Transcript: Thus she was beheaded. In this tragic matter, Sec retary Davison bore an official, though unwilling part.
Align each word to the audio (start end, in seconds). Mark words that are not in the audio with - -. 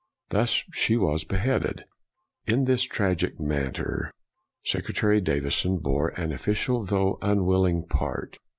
Thus 0.29 0.63
she 0.73 0.97
was 0.97 1.23
beheaded. 1.25 1.83
In 2.47 2.63
this 2.65 2.81
tragic 2.81 3.39
matter, 3.39 4.09
Sec 4.65 4.85
retary 4.85 5.23
Davison 5.23 5.77
bore 5.77 6.07
an 6.19 6.31
official, 6.31 6.83
though 6.87 7.19
unwilling 7.21 7.85
part. 7.85 8.37